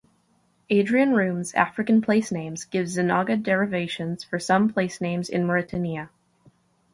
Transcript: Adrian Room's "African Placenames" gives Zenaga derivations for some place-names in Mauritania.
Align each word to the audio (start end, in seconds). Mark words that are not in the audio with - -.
Adrian 0.71 1.13
Room's 1.13 1.53
"African 1.53 2.01
Placenames" 2.01 2.67
gives 2.67 2.97
Zenaga 2.97 3.37
derivations 3.37 4.23
for 4.23 4.39
some 4.39 4.67
place-names 4.73 5.29
in 5.29 5.45
Mauritania. 5.45 6.09